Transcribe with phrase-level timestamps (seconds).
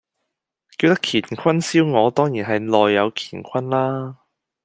[0.79, 4.17] 叫得乾坤燒鵝，當然係內有乾坤啦